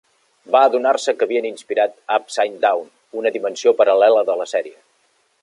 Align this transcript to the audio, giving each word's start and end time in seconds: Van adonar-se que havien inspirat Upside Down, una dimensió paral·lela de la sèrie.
Van 0.53 0.61
adonar-se 0.69 1.13
que 1.19 1.27
havien 1.27 1.47
inspirat 1.49 1.93
Upside 2.17 2.59
Down, 2.65 2.89
una 3.21 3.35
dimensió 3.37 3.75
paral·lela 3.83 4.27
de 4.33 4.41
la 4.43 4.51
sèrie. 4.57 4.77